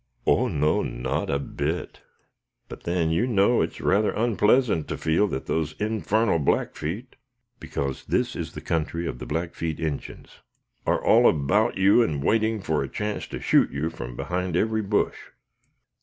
[0.25, 0.81] "Oh, no!
[0.81, 2.01] not a bit;
[2.67, 7.15] but then you know it's rather unpleasant to feel that those infarnal Blackfeet
[7.59, 10.39] (because this is the country of the Blackfeet Injins)
[10.87, 14.81] are all about you, and waiting for a chance to shoot you from behind every
[14.81, 15.17] bush."